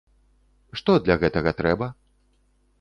[0.81, 1.93] Што для гэтага трэба?